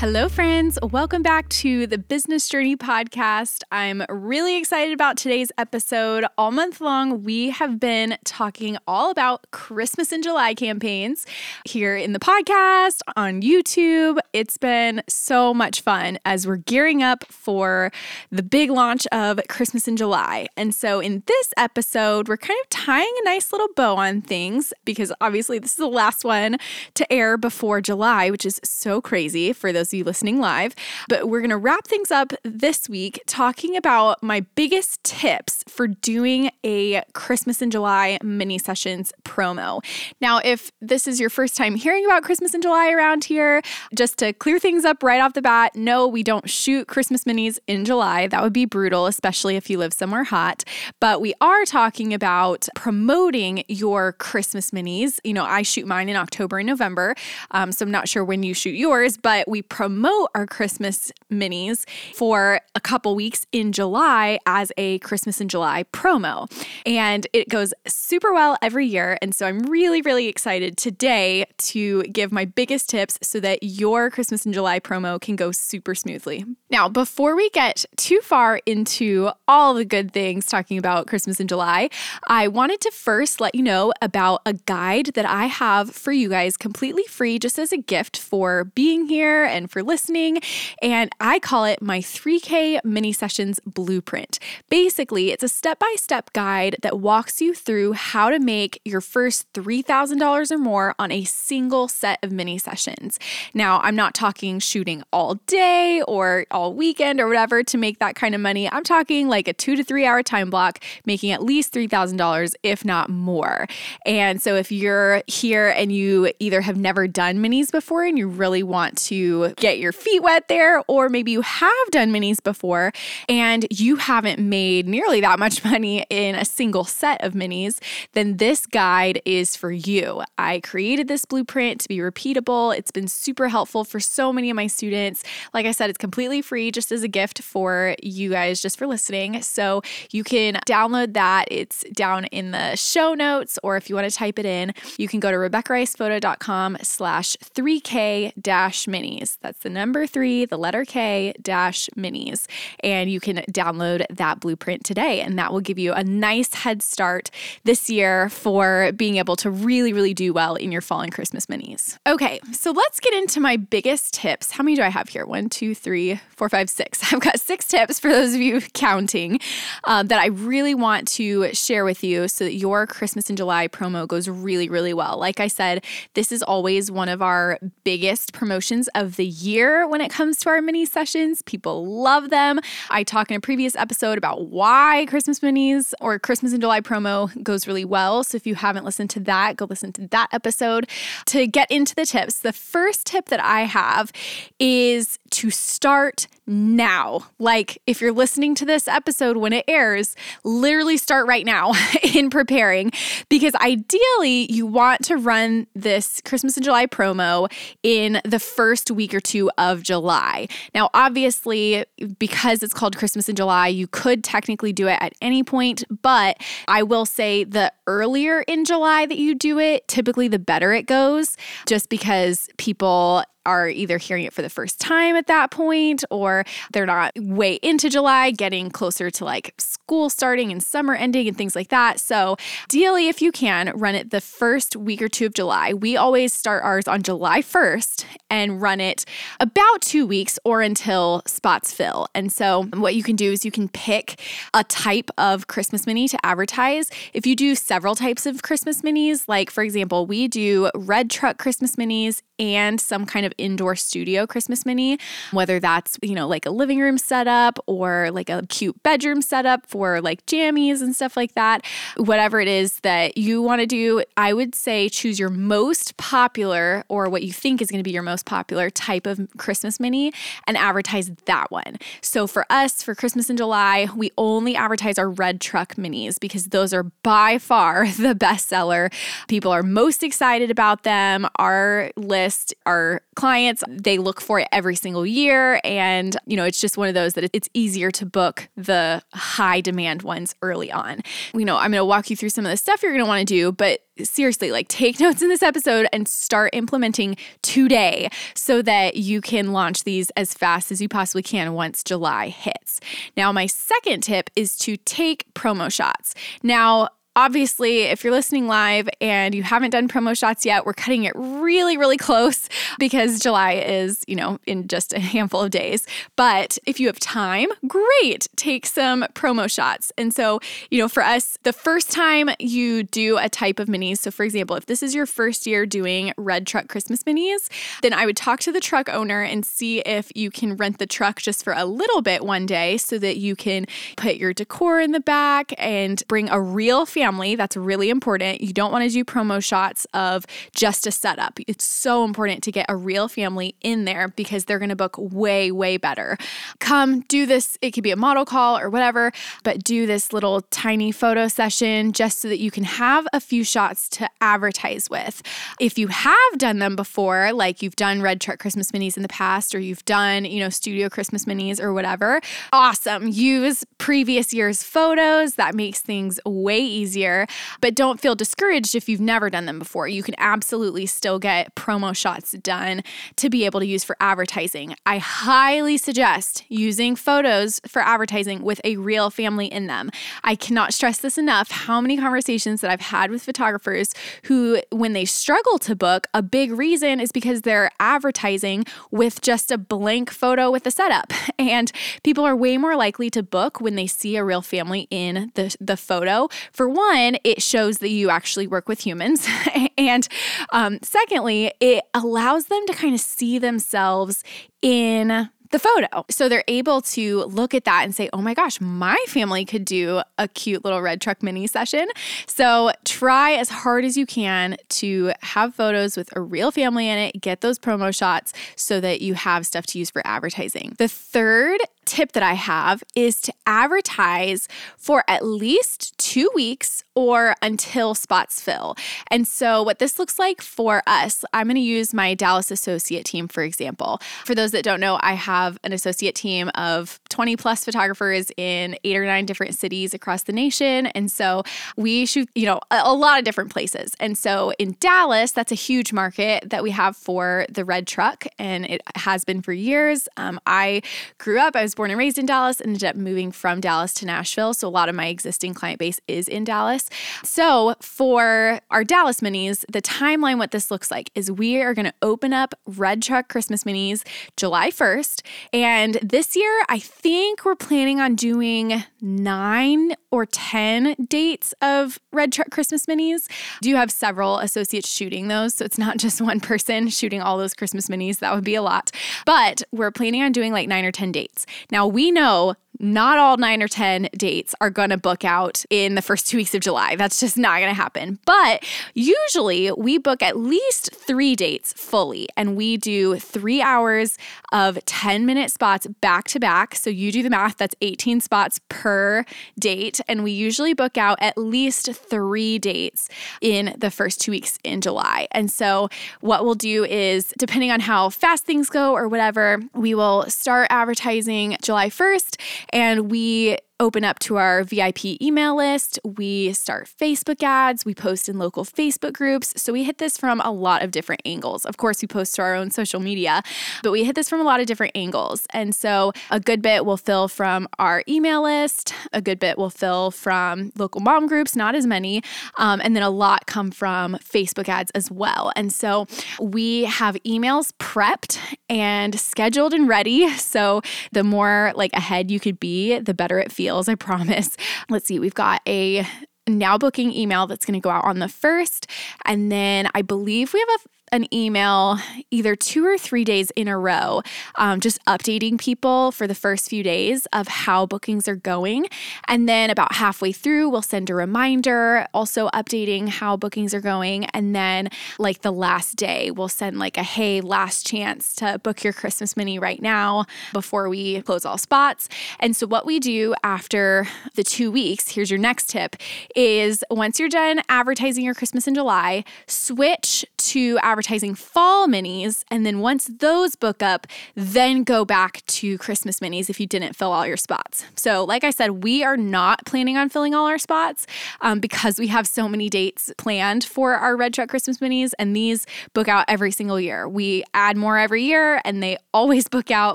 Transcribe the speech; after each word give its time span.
Hello, 0.00 0.30
friends. 0.30 0.78
Welcome 0.82 1.20
back 1.20 1.46
to 1.50 1.86
the 1.86 1.98
Business 1.98 2.48
Journey 2.48 2.74
Podcast. 2.74 3.64
I'm 3.70 4.02
really 4.08 4.56
excited 4.56 4.94
about 4.94 5.18
today's 5.18 5.52
episode. 5.58 6.24
All 6.38 6.52
month 6.52 6.80
long, 6.80 7.22
we 7.22 7.50
have 7.50 7.78
been 7.78 8.16
talking 8.24 8.78
all 8.86 9.10
about 9.10 9.50
Christmas 9.50 10.10
in 10.10 10.22
July 10.22 10.54
campaigns 10.54 11.26
here 11.66 11.98
in 11.98 12.14
the 12.14 12.18
podcast, 12.18 13.00
on 13.14 13.42
YouTube. 13.42 14.18
It's 14.32 14.56
been 14.56 15.02
so 15.06 15.52
much 15.52 15.82
fun 15.82 16.18
as 16.24 16.46
we're 16.46 16.56
gearing 16.56 17.02
up 17.02 17.26
for 17.26 17.92
the 18.32 18.42
big 18.42 18.70
launch 18.70 19.06
of 19.08 19.38
Christmas 19.50 19.86
in 19.86 19.98
July. 19.98 20.46
And 20.56 20.74
so, 20.74 21.00
in 21.00 21.24
this 21.26 21.52
episode, 21.58 22.26
we're 22.26 22.38
kind 22.38 22.58
of 22.62 22.70
tying 22.70 23.14
a 23.20 23.24
nice 23.26 23.52
little 23.52 23.68
bow 23.76 23.96
on 23.96 24.22
things 24.22 24.72
because 24.86 25.12
obviously, 25.20 25.58
this 25.58 25.72
is 25.72 25.76
the 25.76 25.86
last 25.88 26.24
one 26.24 26.56
to 26.94 27.12
air 27.12 27.36
before 27.36 27.82
July, 27.82 28.30
which 28.30 28.46
is 28.46 28.62
so 28.64 29.02
crazy 29.02 29.52
for 29.52 29.74
those 29.74 29.89
of 29.92 29.98
you 29.98 30.04
listening 30.04 30.40
live. 30.40 30.74
But 31.08 31.28
we're 31.28 31.40
going 31.40 31.50
to 31.50 31.56
wrap 31.56 31.86
things 31.86 32.10
up 32.10 32.32
this 32.44 32.88
week 32.88 33.20
talking 33.26 33.76
about 33.76 34.22
my 34.22 34.40
biggest 34.54 35.02
tips 35.04 35.64
for 35.68 35.86
doing 35.86 36.50
a 36.64 37.02
Christmas 37.12 37.62
in 37.62 37.70
July 37.70 38.18
mini 38.22 38.58
sessions 38.58 39.12
promo. 39.24 39.84
Now, 40.20 40.38
if 40.38 40.70
this 40.80 41.06
is 41.06 41.20
your 41.20 41.30
first 41.30 41.56
time 41.56 41.74
hearing 41.74 42.04
about 42.04 42.22
Christmas 42.22 42.54
in 42.54 42.62
July 42.62 42.90
around 42.90 43.24
here, 43.24 43.62
just 43.94 44.18
to 44.18 44.32
clear 44.32 44.58
things 44.58 44.84
up 44.84 45.02
right 45.02 45.20
off 45.20 45.34
the 45.34 45.42
bat, 45.42 45.74
no, 45.74 46.06
we 46.06 46.22
don't 46.22 46.48
shoot 46.48 46.86
Christmas 46.88 47.24
minis 47.24 47.58
in 47.66 47.84
July. 47.84 48.26
That 48.26 48.42
would 48.42 48.52
be 48.52 48.64
brutal, 48.64 49.06
especially 49.06 49.56
if 49.56 49.70
you 49.70 49.78
live 49.78 49.92
somewhere 49.92 50.24
hot. 50.24 50.64
But 51.00 51.20
we 51.20 51.34
are 51.40 51.64
talking 51.64 52.14
about 52.14 52.68
promoting 52.74 53.64
your 53.68 54.12
Christmas 54.14 54.70
minis. 54.70 55.18
You 55.24 55.34
know, 55.34 55.44
I 55.44 55.62
shoot 55.62 55.86
mine 55.86 56.08
in 56.08 56.16
October 56.16 56.58
and 56.58 56.66
November, 56.66 57.14
um, 57.50 57.72
so 57.72 57.84
I'm 57.84 57.90
not 57.90 58.08
sure 58.08 58.24
when 58.24 58.42
you 58.42 58.54
shoot 58.54 58.74
yours, 58.74 59.16
but 59.16 59.48
we 59.48 59.62
promote 59.80 60.28
our 60.34 60.46
Christmas 60.46 61.10
minis 61.32 61.88
for 62.14 62.60
a 62.74 62.80
couple 62.80 63.14
weeks 63.14 63.46
in 63.50 63.72
July 63.72 64.38
as 64.44 64.70
a 64.76 64.98
Christmas 64.98 65.40
in 65.40 65.48
July 65.48 65.84
promo. 65.84 66.52
And 66.84 67.26
it 67.32 67.48
goes 67.48 67.72
super 67.86 68.30
well 68.34 68.58
every 68.60 68.86
year. 68.86 69.16
And 69.22 69.34
so 69.34 69.46
I'm 69.46 69.60
really, 69.60 70.02
really 70.02 70.28
excited 70.28 70.76
today 70.76 71.46
to 71.56 72.02
give 72.02 72.30
my 72.30 72.44
biggest 72.44 72.90
tips 72.90 73.18
so 73.22 73.40
that 73.40 73.60
your 73.62 74.10
Christmas 74.10 74.44
in 74.44 74.52
July 74.52 74.80
promo 74.80 75.18
can 75.18 75.34
go 75.34 75.50
super 75.50 75.94
smoothly. 75.94 76.44
Now, 76.68 76.90
before 76.90 77.34
we 77.34 77.48
get 77.48 77.86
too 77.96 78.20
far 78.20 78.60
into 78.66 79.30
all 79.48 79.72
the 79.72 79.86
good 79.86 80.12
things 80.12 80.44
talking 80.44 80.76
about 80.76 81.06
Christmas 81.06 81.40
in 81.40 81.48
July, 81.48 81.88
I 82.28 82.48
wanted 82.48 82.82
to 82.82 82.90
first 82.90 83.40
let 83.40 83.54
you 83.54 83.62
know 83.62 83.94
about 84.02 84.42
a 84.44 84.52
guide 84.52 85.12
that 85.14 85.24
I 85.24 85.46
have 85.46 85.90
for 85.90 86.12
you 86.12 86.28
guys 86.28 86.58
completely 86.58 87.04
free 87.04 87.38
just 87.38 87.58
as 87.58 87.72
a 87.72 87.78
gift 87.78 88.18
for 88.18 88.64
being 88.64 89.06
here 89.06 89.44
and 89.44 89.69
for 89.70 89.82
listening. 89.82 90.40
And 90.82 91.10
I 91.20 91.38
call 91.38 91.64
it 91.64 91.80
my 91.80 92.00
3K 92.00 92.80
mini 92.84 93.12
sessions 93.12 93.60
blueprint. 93.64 94.38
Basically, 94.68 95.30
it's 95.30 95.42
a 95.42 95.48
step 95.48 95.78
by 95.78 95.94
step 95.96 96.32
guide 96.32 96.76
that 96.82 96.98
walks 96.98 97.40
you 97.40 97.54
through 97.54 97.92
how 97.92 98.30
to 98.30 98.38
make 98.38 98.80
your 98.84 99.00
first 99.00 99.52
$3,000 99.52 100.50
or 100.50 100.58
more 100.58 100.94
on 100.98 101.12
a 101.12 101.24
single 101.24 101.88
set 101.88 102.18
of 102.22 102.32
mini 102.32 102.58
sessions. 102.58 103.18
Now, 103.54 103.80
I'm 103.80 103.96
not 103.96 104.14
talking 104.14 104.58
shooting 104.58 105.02
all 105.12 105.36
day 105.46 106.02
or 106.06 106.46
all 106.50 106.74
weekend 106.74 107.20
or 107.20 107.28
whatever 107.28 107.62
to 107.62 107.78
make 107.78 107.98
that 107.98 108.14
kind 108.14 108.34
of 108.34 108.40
money. 108.40 108.70
I'm 108.70 108.84
talking 108.84 109.28
like 109.28 109.48
a 109.48 109.52
two 109.52 109.76
to 109.76 109.84
three 109.84 110.04
hour 110.06 110.22
time 110.22 110.50
block, 110.50 110.82
making 111.06 111.30
at 111.30 111.42
least 111.42 111.72
$3,000, 111.72 112.54
if 112.62 112.84
not 112.84 113.08
more. 113.08 113.66
And 114.06 114.40
so 114.42 114.56
if 114.56 114.72
you're 114.72 115.22
here 115.26 115.68
and 115.68 115.92
you 115.92 116.32
either 116.38 116.60
have 116.60 116.76
never 116.76 117.06
done 117.06 117.38
minis 117.38 117.70
before 117.70 118.04
and 118.04 118.18
you 118.18 118.28
really 118.28 118.62
want 118.62 118.96
to 118.98 119.54
get 119.60 119.78
your 119.78 119.92
feet 119.92 120.22
wet 120.22 120.48
there, 120.48 120.82
or 120.88 121.08
maybe 121.08 121.30
you 121.30 121.42
have 121.42 121.90
done 121.90 122.10
minis 122.10 122.42
before 122.42 122.92
and 123.28 123.66
you 123.70 123.96
haven't 123.96 124.38
made 124.38 124.88
nearly 124.88 125.20
that 125.20 125.38
much 125.38 125.64
money 125.70 126.04
in 126.10 126.34
a 126.34 126.44
single 126.44 126.84
set 126.84 127.22
of 127.22 127.34
minis, 127.34 127.78
then 128.14 128.38
this 128.38 128.66
guide 128.66 129.20
is 129.24 129.54
for 129.56 129.70
you. 129.70 130.22
I 130.38 130.60
created 130.60 131.08
this 131.08 131.24
blueprint 131.24 131.80
to 131.82 131.88
be 131.88 131.98
repeatable. 131.98 132.76
It's 132.76 132.90
been 132.90 133.08
super 133.08 133.48
helpful 133.48 133.84
for 133.84 134.00
so 134.00 134.32
many 134.32 134.50
of 134.50 134.56
my 134.56 134.66
students. 134.66 135.22
Like 135.52 135.66
I 135.66 135.72
said, 135.72 135.90
it's 135.90 135.98
completely 135.98 136.42
free 136.42 136.70
just 136.70 136.90
as 136.90 137.02
a 137.02 137.08
gift 137.08 137.42
for 137.42 137.94
you 138.02 138.30
guys, 138.30 138.62
just 138.62 138.78
for 138.78 138.86
listening. 138.86 139.42
So 139.42 139.82
you 140.10 140.24
can 140.24 140.54
download 140.66 141.12
that. 141.14 141.46
It's 141.50 141.84
down 141.92 142.24
in 142.26 142.52
the 142.52 142.76
show 142.76 143.14
notes, 143.14 143.58
or 143.62 143.76
if 143.76 143.90
you 143.90 143.96
want 143.96 144.10
to 144.10 144.16
type 144.16 144.38
it 144.38 144.46
in, 144.46 144.72
you 144.96 145.06
can 145.06 145.20
go 145.20 145.30
to 145.30 145.36
RebeccaRicePhoto.com 145.36 146.78
slash 146.82 147.36
3K 147.36 148.32
dash 148.40 148.86
minis. 148.86 149.36
The 149.60 149.70
number 149.70 150.06
three, 150.06 150.44
the 150.44 150.56
letter 150.56 150.84
K 150.84 151.34
dash 151.42 151.88
minis. 151.96 152.46
And 152.80 153.10
you 153.10 153.20
can 153.20 153.36
download 153.50 154.04
that 154.10 154.40
blueprint 154.40 154.84
today. 154.84 155.20
And 155.20 155.38
that 155.38 155.52
will 155.52 155.60
give 155.60 155.78
you 155.78 155.92
a 155.92 156.04
nice 156.04 156.54
head 156.54 156.82
start 156.82 157.30
this 157.64 157.90
year 157.90 158.28
for 158.28 158.92
being 158.92 159.16
able 159.16 159.36
to 159.36 159.50
really, 159.50 159.92
really 159.92 160.14
do 160.14 160.32
well 160.32 160.54
in 160.54 160.72
your 160.72 160.80
fall 160.80 161.00
and 161.00 161.12
Christmas 161.12 161.46
minis. 161.46 161.98
Okay, 162.06 162.40
so 162.52 162.70
let's 162.70 163.00
get 163.00 163.12
into 163.14 163.40
my 163.40 163.56
biggest 163.56 164.14
tips. 164.14 164.52
How 164.52 164.62
many 164.62 164.76
do 164.76 164.82
I 164.82 164.88
have 164.88 165.08
here? 165.08 165.26
One, 165.26 165.48
two, 165.48 165.74
three, 165.74 166.20
four, 166.36 166.48
five, 166.48 166.70
six. 166.70 167.00
I've 167.12 167.20
got 167.20 167.40
six 167.40 167.66
tips 167.66 168.00
for 168.00 168.10
those 168.10 168.34
of 168.34 168.40
you 168.40 168.60
counting 168.74 169.40
um, 169.84 170.08
that 170.08 170.20
I 170.20 170.26
really 170.26 170.74
want 170.74 171.08
to 171.08 171.52
share 171.54 171.84
with 171.84 172.02
you 172.04 172.28
so 172.28 172.44
that 172.44 172.54
your 172.54 172.86
Christmas 172.86 173.30
in 173.30 173.36
July 173.36 173.68
promo 173.68 174.06
goes 174.06 174.28
really, 174.28 174.68
really 174.68 174.94
well. 174.94 175.18
Like 175.18 175.40
I 175.40 175.48
said, 175.48 175.84
this 176.14 176.32
is 176.32 176.42
always 176.42 176.90
one 176.90 177.08
of 177.08 177.22
our 177.22 177.58
biggest 177.84 178.32
promotions 178.32 178.88
of 178.94 179.16
the 179.16 179.26
year 179.42 179.86
when 179.88 180.00
it 180.00 180.10
comes 180.10 180.38
to 180.38 180.48
our 180.48 180.60
mini 180.60 180.86
sessions. 180.86 181.42
People 181.42 181.86
love 181.86 182.30
them. 182.30 182.60
I 182.90 183.04
talk 183.04 183.30
in 183.30 183.36
a 183.36 183.40
previous 183.40 183.76
episode 183.76 184.18
about 184.18 184.48
why 184.48 185.06
Christmas 185.08 185.40
minis 185.40 185.92
or 186.00 186.18
Christmas 186.18 186.52
in 186.52 186.60
July 186.60 186.80
promo 186.80 187.30
goes 187.42 187.66
really 187.66 187.84
well. 187.84 188.24
So 188.24 188.36
if 188.36 188.46
you 188.46 188.54
haven't 188.54 188.84
listened 188.84 189.10
to 189.10 189.20
that, 189.20 189.56
go 189.56 189.66
listen 189.66 189.92
to 189.94 190.06
that 190.08 190.28
episode. 190.32 190.88
To 191.26 191.46
get 191.46 191.70
into 191.70 191.94
the 191.94 192.06
tips, 192.06 192.38
the 192.38 192.52
first 192.52 193.06
tip 193.06 193.26
that 193.26 193.40
I 193.40 193.62
have 193.62 194.12
is 194.58 195.18
to 195.30 195.50
start 195.50 196.26
now. 196.50 197.26
Like, 197.38 197.80
if 197.86 198.00
you're 198.00 198.12
listening 198.12 198.54
to 198.56 198.64
this 198.64 198.88
episode 198.88 199.36
when 199.36 199.52
it 199.52 199.64
airs, 199.68 200.16
literally 200.42 200.96
start 200.96 201.26
right 201.28 201.46
now 201.46 201.72
in 202.14 202.28
preparing 202.28 202.90
because 203.28 203.54
ideally 203.56 204.50
you 204.50 204.66
want 204.66 205.04
to 205.04 205.16
run 205.16 205.66
this 205.74 206.20
Christmas 206.24 206.56
in 206.56 206.64
July 206.64 206.86
promo 206.86 207.50
in 207.82 208.20
the 208.24 208.40
first 208.40 208.90
week 208.90 209.14
or 209.14 209.20
two 209.20 209.29
of 209.58 209.82
July. 209.82 210.48
Now, 210.74 210.90
obviously, 210.94 211.84
because 212.18 212.62
it's 212.62 212.74
called 212.74 212.96
Christmas 212.96 213.28
in 213.28 213.36
July, 213.36 213.68
you 213.68 213.86
could 213.86 214.24
technically 214.24 214.72
do 214.72 214.88
it 214.88 214.98
at 215.00 215.12
any 215.20 215.42
point, 215.42 215.84
but 216.02 216.36
I 216.68 216.82
will 216.82 217.06
say 217.06 217.44
the 217.44 217.72
earlier 217.86 218.42
in 218.42 218.64
July 218.64 219.06
that 219.06 219.18
you 219.18 219.34
do 219.34 219.58
it, 219.58 219.86
typically 219.88 220.28
the 220.28 220.38
better 220.38 220.72
it 220.72 220.86
goes, 220.86 221.36
just 221.66 221.88
because 221.88 222.48
people 222.56 223.24
are 223.46 223.68
either 223.68 223.98
hearing 223.98 224.24
it 224.24 224.32
for 224.32 224.42
the 224.42 224.50
first 224.50 224.80
time 224.80 225.16
at 225.16 225.26
that 225.26 225.50
point 225.50 226.04
or 226.10 226.44
they're 226.72 226.86
not 226.86 227.12
way 227.16 227.54
into 227.62 227.88
July, 227.88 228.30
getting 228.30 228.70
closer 228.70 229.10
to 229.10 229.24
like 229.24 229.54
school 229.58 230.10
starting 230.10 230.52
and 230.52 230.62
summer 230.62 230.94
ending 230.94 231.26
and 231.26 231.36
things 231.36 231.56
like 231.56 231.68
that. 231.68 231.98
So, 232.00 232.36
ideally, 232.64 233.08
if 233.08 233.22
you 233.22 233.32
can, 233.32 233.72
run 233.74 233.94
it 233.94 234.10
the 234.10 234.20
first 234.20 234.76
week 234.76 235.02
or 235.02 235.08
two 235.08 235.26
of 235.26 235.34
July. 235.34 235.72
We 235.72 235.96
always 235.96 236.32
start 236.32 236.62
ours 236.64 236.86
on 236.86 237.02
July 237.02 237.40
1st 237.40 238.04
and 238.28 238.62
run 238.62 238.80
it 238.80 239.04
about 239.40 239.80
two 239.80 240.06
weeks 240.06 240.38
or 240.44 240.62
until 240.62 241.22
spots 241.26 241.72
fill. 241.72 242.08
And 242.14 242.30
so, 242.32 242.64
what 242.64 242.94
you 242.94 243.02
can 243.02 243.16
do 243.16 243.32
is 243.32 243.44
you 243.44 243.50
can 243.50 243.68
pick 243.68 244.20
a 244.54 244.64
type 244.64 245.10
of 245.18 245.46
Christmas 245.46 245.86
mini 245.86 246.08
to 246.08 246.18
advertise. 246.24 246.90
If 247.12 247.26
you 247.26 247.34
do 247.34 247.54
several 247.54 247.94
types 247.94 248.26
of 248.26 248.42
Christmas 248.42 248.82
minis, 248.82 249.24
like 249.28 249.50
for 249.50 249.62
example, 249.62 250.06
we 250.06 250.28
do 250.28 250.70
red 250.74 251.10
truck 251.10 251.38
Christmas 251.38 251.76
minis 251.76 252.22
and 252.38 252.80
some 252.80 253.04
kind 253.04 253.26
of 253.26 253.29
of 253.30 253.34
indoor 253.38 253.76
studio 253.76 254.26
Christmas 254.26 254.66
mini, 254.66 254.98
whether 255.30 255.60
that's, 255.60 255.98
you 256.02 256.14
know, 256.14 256.26
like 256.26 256.46
a 256.46 256.50
living 256.50 256.80
room 256.80 256.98
setup 256.98 257.58
or 257.66 258.10
like 258.10 258.28
a 258.28 258.44
cute 258.48 258.82
bedroom 258.82 259.22
setup 259.22 259.66
for 259.66 260.00
like 260.00 260.24
jammies 260.26 260.80
and 260.80 260.94
stuff 260.94 261.16
like 261.16 261.34
that. 261.34 261.64
Whatever 261.96 262.40
it 262.40 262.48
is 262.48 262.80
that 262.80 263.16
you 263.16 263.42
want 263.42 263.60
to 263.60 263.66
do, 263.66 264.02
I 264.16 264.32
would 264.32 264.54
say 264.54 264.88
choose 264.88 265.18
your 265.18 265.30
most 265.30 265.96
popular 265.96 266.84
or 266.88 267.08
what 267.08 267.22
you 267.22 267.32
think 267.32 267.62
is 267.62 267.70
going 267.70 267.80
to 267.80 267.84
be 267.84 267.92
your 267.92 268.02
most 268.02 268.26
popular 268.26 268.70
type 268.70 269.06
of 269.06 269.28
Christmas 269.36 269.80
mini 269.80 270.12
and 270.46 270.56
advertise 270.56 271.10
that 271.26 271.50
one. 271.50 271.76
So 272.00 272.26
for 272.26 272.44
us, 272.50 272.82
for 272.82 272.94
Christmas 272.94 273.30
in 273.30 273.36
July, 273.36 273.88
we 273.94 274.10
only 274.18 274.56
advertise 274.56 274.98
our 274.98 275.08
red 275.08 275.40
truck 275.40 275.74
minis 275.74 276.18
because 276.18 276.46
those 276.46 276.72
are 276.72 276.84
by 277.02 277.38
far 277.38 277.88
the 277.98 278.14
best 278.14 278.48
seller. 278.48 278.90
People 279.28 279.52
are 279.52 279.62
most 279.62 280.02
excited 280.02 280.50
about 280.50 280.82
them. 280.82 281.26
Our 281.36 281.90
list, 281.96 282.54
our 282.66 283.02
clients, 283.20 283.62
they 283.68 283.98
look 283.98 284.18
for 284.18 284.40
it 284.40 284.48
every 284.50 284.74
single 284.74 285.04
year. 285.04 285.60
And, 285.62 286.16
you 286.24 286.38
know, 286.38 286.44
it's 286.44 286.58
just 286.58 286.78
one 286.78 286.88
of 286.88 286.94
those 286.94 287.12
that 287.14 287.28
it's 287.34 287.50
easier 287.52 287.90
to 287.90 288.06
book 288.06 288.48
the 288.56 289.02
high 289.12 289.60
demand 289.60 290.00
ones 290.02 290.34
early 290.40 290.72
on. 290.72 291.02
You 291.34 291.44
know, 291.44 291.56
I'm 291.56 291.70
going 291.70 291.80
to 291.80 291.84
walk 291.84 292.08
you 292.08 292.16
through 292.16 292.30
some 292.30 292.46
of 292.46 292.50
the 292.50 292.56
stuff 292.56 292.82
you're 292.82 292.92
going 292.92 293.04
to 293.04 293.08
want 293.08 293.28
to 293.28 293.34
do, 293.34 293.52
but 293.52 293.80
seriously, 294.02 294.50
like 294.50 294.68
take 294.68 294.98
notes 295.00 295.20
in 295.20 295.28
this 295.28 295.42
episode 295.42 295.86
and 295.92 296.08
start 296.08 296.54
implementing 296.54 297.16
today 297.42 298.08
so 298.34 298.62
that 298.62 298.96
you 298.96 299.20
can 299.20 299.52
launch 299.52 299.84
these 299.84 300.08
as 300.10 300.32
fast 300.32 300.72
as 300.72 300.80
you 300.80 300.88
possibly 300.88 301.22
can 301.22 301.52
once 301.52 301.84
July 301.84 302.28
hits. 302.28 302.80
Now, 303.18 303.32
my 303.32 303.44
second 303.44 304.02
tip 304.02 304.30
is 304.34 304.56
to 304.60 304.78
take 304.78 305.26
promo 305.34 305.70
shots. 305.70 306.14
Now, 306.42 306.88
Obviously, 307.16 307.82
if 307.82 308.04
you're 308.04 308.12
listening 308.12 308.46
live 308.46 308.88
and 309.00 309.34
you 309.34 309.42
haven't 309.42 309.70
done 309.70 309.88
promo 309.88 310.16
shots 310.16 310.46
yet, 310.46 310.64
we're 310.64 310.72
cutting 310.72 311.02
it 311.02 311.12
really, 311.16 311.76
really 311.76 311.96
close 311.96 312.48
because 312.78 313.18
July 313.18 313.54
is, 313.54 314.04
you 314.06 314.14
know, 314.14 314.38
in 314.46 314.68
just 314.68 314.92
a 314.92 315.00
handful 315.00 315.40
of 315.40 315.50
days. 315.50 315.88
But 316.14 316.56
if 316.66 316.78
you 316.78 316.86
have 316.86 317.00
time, 317.00 317.48
great, 317.66 318.28
take 318.36 318.64
some 318.64 319.04
promo 319.14 319.50
shots. 319.50 319.90
And 319.98 320.14
so, 320.14 320.38
you 320.70 320.78
know, 320.78 320.88
for 320.88 321.02
us, 321.02 321.36
the 321.42 321.52
first 321.52 321.90
time 321.90 322.30
you 322.38 322.84
do 322.84 323.18
a 323.18 323.28
type 323.28 323.58
of 323.58 323.66
minis, 323.66 323.98
so 323.98 324.12
for 324.12 324.22
example, 324.22 324.54
if 324.54 324.66
this 324.66 324.80
is 324.80 324.94
your 324.94 325.04
first 325.04 325.48
year 325.48 325.66
doing 325.66 326.12
red 326.16 326.46
truck 326.46 326.68
Christmas 326.68 327.02
minis, 327.02 327.50
then 327.82 327.92
I 327.92 328.06
would 328.06 328.16
talk 328.16 328.38
to 328.40 328.52
the 328.52 328.60
truck 328.60 328.88
owner 328.88 329.20
and 329.20 329.44
see 329.44 329.80
if 329.80 330.12
you 330.14 330.30
can 330.30 330.56
rent 330.56 330.78
the 330.78 330.86
truck 330.86 331.20
just 331.20 331.42
for 331.42 331.54
a 331.54 331.64
little 331.64 332.02
bit 332.02 332.24
one 332.24 332.46
day 332.46 332.76
so 332.76 332.98
that 332.98 333.16
you 333.16 333.34
can 333.34 333.66
put 333.96 334.14
your 334.14 334.32
decor 334.32 334.80
in 334.80 334.92
the 334.92 335.00
back 335.00 335.52
and 335.58 336.04
bring 336.06 336.28
a 336.28 336.40
real 336.40 336.86
family 336.86 336.99
family. 337.00 337.34
That's 337.34 337.56
really 337.56 337.88
important. 337.88 338.42
You 338.42 338.52
don't 338.52 338.70
want 338.70 338.84
to 338.84 338.90
do 338.90 339.06
promo 339.06 339.42
shots 339.42 339.86
of 339.94 340.26
just 340.54 340.86
a 340.86 340.90
setup. 340.90 341.40
It's 341.46 341.64
so 341.64 342.04
important 342.04 342.42
to 342.42 342.52
get 342.52 342.66
a 342.68 342.76
real 342.76 343.08
family 343.08 343.54
in 343.62 343.86
there 343.86 344.08
because 344.08 344.44
they're 344.44 344.58
going 344.58 344.68
to 344.68 344.76
book 344.76 344.96
way, 344.98 345.50
way 345.50 345.78
better. 345.78 346.18
Come 346.58 347.00
do 347.08 347.24
this. 347.24 347.56
It 347.62 347.70
could 347.70 347.84
be 347.84 347.90
a 347.90 347.96
model 347.96 348.26
call 348.26 348.58
or 348.58 348.68
whatever, 348.68 349.12
but 349.44 349.64
do 349.64 349.86
this 349.86 350.12
little 350.12 350.42
tiny 350.50 350.92
photo 350.92 351.26
session 351.26 351.92
just 351.92 352.18
so 352.18 352.28
that 352.28 352.38
you 352.38 352.50
can 352.50 352.64
have 352.64 353.06
a 353.14 353.20
few 353.20 353.44
shots 353.44 353.88
to 353.90 354.06
advertise 354.20 354.90
with. 354.90 355.22
If 355.58 355.78
you 355.78 355.88
have 355.88 356.32
done 356.36 356.58
them 356.58 356.76
before, 356.76 357.32
like 357.32 357.62
you've 357.62 357.76
done 357.76 358.02
Red 358.02 358.20
Truck 358.20 358.40
Christmas 358.40 358.72
minis 358.72 358.98
in 358.98 359.02
the 359.02 359.08
past, 359.08 359.54
or 359.54 359.58
you've 359.58 359.86
done, 359.86 360.26
you 360.26 360.40
know, 360.40 360.50
studio 360.50 360.90
Christmas 360.90 361.24
minis 361.24 361.62
or 361.62 361.72
whatever, 361.72 362.20
awesome. 362.52 363.08
Use 363.08 363.64
previous 363.78 364.34
year's 364.34 364.62
photos. 364.62 365.36
That 365.36 365.54
makes 365.54 365.80
things 365.80 366.20
way 366.26 366.60
easier 366.60 366.89
easier. 366.90 367.26
But 367.60 367.74
don't 367.74 368.00
feel 368.00 368.14
discouraged 368.14 368.74
if 368.74 368.88
you've 368.88 369.00
never 369.00 369.30
done 369.30 369.46
them 369.46 369.58
before. 369.58 369.86
You 369.86 370.02
can 370.02 370.14
absolutely 370.18 370.86
still 370.86 371.18
get 371.18 371.54
promo 371.54 371.94
shots 371.94 372.32
done 372.32 372.82
to 373.16 373.30
be 373.30 373.44
able 373.44 373.60
to 373.60 373.66
use 373.66 373.84
for 373.84 373.96
advertising. 374.00 374.74
I 374.86 374.98
highly 374.98 375.76
suggest 375.76 376.44
using 376.48 376.96
photos 376.96 377.60
for 377.66 377.80
advertising 377.80 378.42
with 378.42 378.60
a 378.64 378.76
real 378.76 379.10
family 379.10 379.46
in 379.46 379.68
them. 379.68 379.90
I 380.24 380.34
cannot 380.34 380.74
stress 380.74 380.98
this 380.98 381.16
enough 381.16 381.50
how 381.50 381.80
many 381.80 381.96
conversations 381.96 382.60
that 382.60 382.70
I've 382.70 382.80
had 382.80 383.10
with 383.10 383.22
photographers 383.22 383.94
who, 384.24 384.60
when 384.70 384.92
they 384.92 385.04
struggle 385.04 385.58
to 385.60 385.76
book, 385.76 386.08
a 386.12 386.22
big 386.22 386.50
reason 386.50 386.98
is 387.00 387.12
because 387.12 387.42
they're 387.42 387.70
advertising 387.78 388.64
with 388.90 389.20
just 389.20 389.52
a 389.52 389.58
blank 389.58 390.10
photo 390.10 390.50
with 390.50 390.66
a 390.66 390.70
setup. 390.70 391.12
And 391.40 391.72
people 392.04 392.24
are 392.24 392.36
way 392.36 392.58
more 392.58 392.76
likely 392.76 393.08
to 393.10 393.22
book 393.22 393.62
when 393.62 393.74
they 393.74 393.86
see 393.86 394.16
a 394.16 394.24
real 394.24 394.42
family 394.42 394.86
in 394.90 395.32
the, 395.34 395.56
the 395.58 395.76
photo. 395.76 396.28
For 396.52 396.68
one, 396.68 396.79
it 397.24 397.42
shows 397.42 397.78
that 397.78 397.90
you 397.90 398.10
actually 398.10 398.46
work 398.46 398.68
with 398.68 398.80
humans. 398.80 399.26
and 399.78 400.08
um, 400.50 400.78
secondly, 400.82 401.52
it 401.60 401.84
allows 401.94 402.46
them 402.46 402.66
to 402.66 402.72
kind 402.72 402.94
of 402.94 403.00
see 403.00 403.38
themselves 403.38 404.24
in 404.62 405.30
the 405.50 405.58
photo. 405.58 406.04
So 406.08 406.28
they're 406.28 406.44
able 406.48 406.80
to 406.82 407.24
look 407.24 407.54
at 407.54 407.64
that 407.64 407.82
and 407.84 407.94
say, 407.94 408.08
oh 408.12 408.22
my 408.22 408.34
gosh, 408.34 408.60
my 408.60 408.96
family 409.08 409.44
could 409.44 409.64
do 409.64 410.02
a 410.16 410.28
cute 410.28 410.64
little 410.64 410.80
red 410.80 411.00
truck 411.00 411.22
mini 411.22 411.46
session. 411.46 411.88
So 412.26 412.70
try 412.84 413.32
as 413.32 413.48
hard 413.48 413.84
as 413.84 413.96
you 413.96 414.06
can 414.06 414.56
to 414.68 415.12
have 415.22 415.54
photos 415.54 415.96
with 415.96 416.14
a 416.16 416.20
real 416.20 416.50
family 416.50 416.88
in 416.88 416.98
it, 416.98 417.20
get 417.20 417.40
those 417.40 417.58
promo 417.58 417.94
shots 417.96 418.32
so 418.56 418.80
that 418.80 419.00
you 419.00 419.14
have 419.14 419.46
stuff 419.46 419.66
to 419.66 419.78
use 419.78 419.90
for 419.90 420.02
advertising. 420.06 420.74
The 420.78 420.88
third 420.88 421.60
tip 421.90 422.12
that 422.12 422.22
I 422.22 422.34
have 422.34 422.84
is 422.94 423.20
to 423.22 423.32
advertise 423.46 424.46
for 424.76 425.02
at 425.08 425.24
least 425.24 425.98
two 425.98 426.30
weeks 426.34 426.84
or 427.00 427.34
until 427.40 427.94
spots 427.94 428.42
fill. 428.42 428.76
And 429.10 429.26
so, 429.26 429.62
what 429.62 429.78
this 429.78 429.98
looks 429.98 430.18
like 430.18 430.42
for 430.42 430.82
us, 430.86 431.24
I'm 431.32 431.46
going 431.46 431.54
to 431.54 431.62
use 431.62 431.94
my 431.94 432.12
Dallas 432.12 432.50
associate 432.50 433.06
team, 433.06 433.26
for 433.26 433.42
example. 433.42 434.02
For 434.26 434.34
those 434.34 434.50
that 434.50 434.64
don't 434.64 434.80
know, 434.80 434.98
I 435.00 435.14
have 435.14 435.58
an 435.64 435.72
associate 435.72 436.14
team 436.14 436.50
of 436.54 437.00
20 437.08 437.36
plus 437.36 437.64
photographers 437.64 438.30
in 438.36 438.76
eight 438.84 438.98
or 438.98 439.06
nine 439.06 439.24
different 439.24 439.54
cities 439.54 439.94
across 439.94 440.24
the 440.24 440.32
nation. 440.32 440.88
And 440.88 441.10
so, 441.10 441.42
we 441.74 442.04
shoot, 442.04 442.28
you 442.34 442.44
know, 442.44 442.60
a, 442.70 442.82
a 442.84 442.94
lot 442.94 443.18
of 443.18 443.24
different 443.24 443.50
places. 443.50 443.94
And 443.98 444.18
so, 444.18 444.52
in 444.58 444.76
Dallas, 444.78 445.30
that's 445.30 445.52
a 445.52 445.56
huge 445.56 445.94
market 445.94 446.50
that 446.50 446.62
we 446.62 446.70
have 446.72 446.98
for 446.98 447.46
the 447.48 447.64
red 447.64 447.86
truck, 447.86 448.26
and 448.38 448.66
it 448.66 448.82
has 448.94 449.24
been 449.24 449.40
for 449.40 449.54
years. 449.54 450.06
Um, 450.18 450.38
I 450.46 450.82
grew 451.16 451.38
up, 451.38 451.56
I 451.56 451.62
was 451.62 451.74
born 451.74 451.90
and 451.90 451.98
raised 451.98 452.18
in 452.18 452.26
Dallas, 452.26 452.60
and 452.60 452.68
ended 452.68 452.84
up 452.84 452.96
moving 452.96 453.32
from 453.32 453.58
Dallas 453.58 453.94
to 453.94 454.04
Nashville. 454.04 454.52
So, 454.52 454.68
a 454.68 454.76
lot 454.80 454.90
of 454.90 454.94
my 454.94 455.06
existing 455.06 455.54
client 455.54 455.78
base 455.78 455.98
is 456.06 456.28
in 456.28 456.44
Dallas. 456.44 456.89
So, 457.22 457.74
for 457.80 458.60
our 458.70 458.84
Dallas 458.84 459.20
minis, 459.20 459.64
the 459.70 459.82
timeline, 459.82 460.38
what 460.38 460.50
this 460.50 460.70
looks 460.70 460.90
like 460.90 461.10
is 461.14 461.30
we 461.30 461.60
are 461.62 461.74
going 461.74 461.86
to 461.86 461.94
open 462.02 462.32
up 462.32 462.54
Red 462.66 463.02
Truck 463.02 463.28
Christmas 463.28 463.64
minis 463.64 464.06
July 464.36 464.70
1st. 464.70 465.22
And 465.52 465.94
this 466.02 466.36
year, 466.36 466.64
I 466.68 466.78
think 466.78 467.44
we're 467.44 467.54
planning 467.56 468.00
on 468.00 468.14
doing 468.14 468.84
nine 469.00 469.94
or 470.10 470.26
10 470.26 470.96
dates 471.08 471.54
of 471.62 471.98
Red 472.12 472.32
Truck 472.32 472.50
Christmas 472.50 472.86
minis. 472.86 473.30
Do 473.60 473.68
you 473.68 473.76
have 473.76 473.90
several 473.90 474.38
associates 474.38 474.88
shooting 474.88 475.28
those? 475.28 475.54
So, 475.54 475.64
it's 475.64 475.78
not 475.78 475.98
just 475.98 476.20
one 476.30 476.40
person 476.40 476.88
shooting 476.88 477.22
all 477.22 477.38
those 477.38 477.54
Christmas 477.54 477.88
minis. 477.88 478.18
That 478.18 478.34
would 478.34 478.44
be 478.44 478.54
a 478.54 478.62
lot. 478.62 478.90
But 479.26 479.62
we're 479.72 479.90
planning 479.90 480.22
on 480.22 480.32
doing 480.32 480.52
like 480.52 480.68
nine 480.68 480.84
or 480.84 480.92
10 480.92 481.12
dates. 481.12 481.46
Now, 481.70 481.86
we 481.86 482.10
know 482.10 482.54
not 482.80 483.18
all 483.18 483.36
nine 483.36 483.62
or 483.62 483.68
10 483.68 484.08
dates 484.16 484.54
are 484.60 484.70
going 484.70 484.90
to 484.90 484.96
book 484.96 485.24
out 485.24 485.64
in 485.68 485.94
the 485.94 486.02
first 486.02 486.26
two 486.26 486.38
weeks 486.38 486.54
of 486.54 486.62
July. 486.62 486.96
That's 486.96 487.20
just 487.20 487.36
not 487.36 487.60
going 487.60 487.70
to 487.70 487.74
happen. 487.74 488.18
But 488.24 488.64
usually 488.94 489.70
we 489.72 489.98
book 489.98 490.22
at 490.22 490.36
least 490.36 490.90
three 490.94 491.36
dates 491.36 491.72
fully, 491.74 492.28
and 492.36 492.56
we 492.56 492.78
do 492.78 493.18
three 493.18 493.60
hours 493.60 494.16
of 494.50 494.82
10 494.86 495.26
minute 495.26 495.50
spots 495.50 495.86
back 496.00 496.24
to 496.28 496.40
back. 496.40 496.74
So 496.74 496.88
you 496.88 497.12
do 497.12 497.22
the 497.22 497.30
math, 497.30 497.58
that's 497.58 497.74
18 497.82 498.20
spots 498.20 498.60
per 498.68 499.24
date. 499.58 500.00
And 500.08 500.24
we 500.24 500.32
usually 500.32 500.72
book 500.72 500.96
out 500.96 501.18
at 501.20 501.36
least 501.36 501.92
three 501.92 502.58
dates 502.58 503.08
in 503.42 503.74
the 503.76 503.90
first 503.90 504.20
two 504.20 504.30
weeks 504.30 504.58
in 504.64 504.80
July. 504.80 505.28
And 505.32 505.50
so 505.50 505.88
what 506.20 506.44
we'll 506.44 506.54
do 506.54 506.84
is, 506.84 507.34
depending 507.38 507.70
on 507.70 507.80
how 507.80 508.08
fast 508.08 508.44
things 508.44 508.70
go 508.70 508.94
or 508.94 509.06
whatever, 509.06 509.60
we 509.74 509.94
will 509.94 510.24
start 510.28 510.68
advertising 510.70 511.56
July 511.62 511.90
1st 511.90 512.40
and 512.72 513.10
we 513.10 513.56
open 513.80 514.04
up 514.04 514.18
to 514.20 514.36
our 514.36 514.62
VIP 514.62 515.20
email 515.22 515.56
list. 515.56 515.98
We 516.04 516.52
start 516.52 516.88
Facebook 517.00 517.42
ads. 517.42 517.84
We 517.84 517.94
post 517.94 518.28
in 518.28 518.38
local 518.38 518.64
Facebook 518.64 519.14
groups. 519.14 519.54
So 519.56 519.72
we 519.72 519.84
hit 519.84 519.96
this 519.96 520.18
from 520.18 520.40
a 520.42 520.50
lot 520.50 520.82
of 520.82 520.90
different 520.90 521.22
angles. 521.24 521.64
Of 521.64 521.78
course, 521.78 522.02
we 522.02 522.06
post 522.06 522.34
to 522.34 522.42
our 522.42 522.54
own 522.54 522.70
social 522.70 523.00
media, 523.00 523.42
but 523.82 523.90
we 523.90 524.04
hit 524.04 524.14
this 524.14 524.28
from 524.28 524.40
a 524.40 524.44
lot 524.44 524.60
of 524.60 524.66
different 524.66 524.92
angles. 524.94 525.46
And 525.54 525.74
so 525.74 526.12
a 526.30 526.38
good 526.38 526.60
bit 526.60 526.84
will 526.84 526.98
fill 526.98 527.26
from 527.26 527.68
our 527.78 528.04
email 528.06 528.42
list, 528.42 528.92
a 529.14 529.22
good 529.22 529.38
bit 529.38 529.56
will 529.56 529.70
fill 529.70 530.10
from 530.10 530.72
local 530.76 531.00
mom 531.00 531.26
groups, 531.26 531.56
not 531.56 531.74
as 531.74 531.86
many. 531.86 532.22
Um, 532.58 532.82
and 532.84 532.94
then 532.94 533.02
a 533.02 533.10
lot 533.10 533.46
come 533.46 533.70
from 533.70 534.16
Facebook 534.16 534.68
ads 534.68 534.90
as 534.90 535.10
well. 535.10 535.52
And 535.56 535.72
so 535.72 536.06
we 536.38 536.84
have 536.84 537.14
emails 537.24 537.72
prepped 537.78 538.38
and 538.68 539.18
scheduled 539.18 539.72
and 539.72 539.88
ready. 539.88 540.28
So 540.36 540.82
the 541.12 541.24
more 541.24 541.72
like 541.76 541.92
ahead 541.94 542.30
you 542.30 542.38
could 542.38 542.60
be, 542.60 542.98
the 542.98 543.14
better 543.14 543.38
it 543.38 543.50
feels 543.50 543.69
I 543.88 543.94
promise. 543.94 544.56
Let's 544.90 545.06
see, 545.06 545.18
we've 545.18 545.34
got 545.34 545.60
a 545.66 546.06
now 546.46 546.78
booking 546.78 547.12
email 547.12 547.46
that's 547.46 547.64
going 547.64 547.80
to 547.80 547.82
go 547.82 547.90
out 547.90 548.04
on 548.04 548.18
the 548.18 548.28
first. 548.28 548.90
And 549.24 549.50
then 549.50 549.88
I 549.94 550.02
believe 550.02 550.52
we 550.52 550.60
have 550.60 550.80
a 550.80 550.88
an 551.12 551.32
email 551.34 551.98
either 552.30 552.54
two 552.54 552.86
or 552.86 552.96
three 552.96 553.24
days 553.24 553.50
in 553.56 553.66
a 553.66 553.76
row, 553.76 554.22
um, 554.56 554.80
just 554.80 555.04
updating 555.06 555.58
people 555.58 556.12
for 556.12 556.26
the 556.26 556.34
first 556.34 556.68
few 556.68 556.82
days 556.82 557.26
of 557.32 557.48
how 557.48 557.84
bookings 557.84 558.28
are 558.28 558.36
going. 558.36 558.86
And 559.26 559.48
then 559.48 559.70
about 559.70 559.96
halfway 559.96 560.30
through, 560.32 560.68
we'll 560.68 560.82
send 560.82 561.10
a 561.10 561.14
reminder, 561.14 562.06
also 562.14 562.48
updating 562.50 563.08
how 563.08 563.36
bookings 563.36 563.74
are 563.74 563.80
going. 563.80 564.26
And 564.26 564.54
then, 564.54 564.88
like 565.18 565.42
the 565.42 565.50
last 565.50 565.96
day, 565.96 566.30
we'll 566.30 566.48
send 566.48 566.78
like 566.78 566.96
a 566.96 567.02
hey, 567.02 567.40
last 567.40 567.86
chance 567.86 568.34
to 568.36 568.60
book 568.60 568.84
your 568.84 568.92
Christmas 568.92 569.36
mini 569.36 569.58
right 569.58 569.82
now 569.82 570.26
before 570.52 570.88
we 570.88 571.22
close 571.22 571.44
all 571.44 571.58
spots. 571.58 572.08
And 572.38 572.54
so, 572.54 572.66
what 572.66 572.86
we 572.86 573.00
do 573.00 573.34
after 573.42 574.06
the 574.36 574.44
two 574.44 574.70
weeks, 574.70 575.08
here's 575.08 575.30
your 575.30 575.40
next 575.40 575.68
tip, 575.68 575.96
is 576.36 576.84
once 576.90 577.18
you're 577.18 577.28
done 577.28 577.62
advertising 577.68 578.24
your 578.24 578.34
Christmas 578.34 578.68
in 578.68 578.74
July, 578.74 579.24
switch 579.48 580.24
to 580.38 580.78
advertising 580.82 580.99
fall 581.34 581.86
minis. 581.86 582.44
And 582.50 582.64
then 582.64 582.80
once 582.80 583.10
those 583.18 583.56
book 583.56 583.82
up, 583.82 584.06
then 584.34 584.84
go 584.84 585.04
back 585.04 585.44
to 585.46 585.78
Christmas 585.78 586.20
minis 586.20 586.50
if 586.50 586.60
you 586.60 586.66
didn't 586.66 586.94
fill 586.94 587.12
all 587.12 587.26
your 587.26 587.36
spots. 587.36 587.84
So, 587.96 588.24
like 588.24 588.44
I 588.44 588.50
said, 588.50 588.82
we 588.82 589.02
are 589.04 589.16
not 589.16 589.64
planning 589.66 589.96
on 589.96 590.08
filling 590.08 590.34
all 590.34 590.46
our 590.46 590.58
spots 590.58 591.06
um, 591.40 591.60
because 591.60 591.98
we 591.98 592.08
have 592.08 592.26
so 592.26 592.48
many 592.48 592.68
dates 592.68 593.12
planned 593.18 593.64
for 593.64 593.94
our 593.94 594.16
Red 594.16 594.34
Truck 594.34 594.48
Christmas 594.48 594.78
minis, 594.78 595.12
and 595.18 595.34
these 595.34 595.66
book 595.94 596.08
out 596.08 596.24
every 596.28 596.50
single 596.50 596.80
year. 596.80 597.08
We 597.08 597.44
add 597.54 597.76
more 597.76 597.98
every 597.98 598.22
year, 598.22 598.60
and 598.64 598.82
they 598.82 598.98
always 599.12 599.48
book 599.56 599.70
out, 599.70 599.94